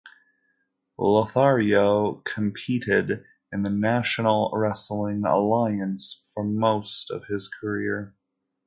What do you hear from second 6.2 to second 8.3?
for most of his career.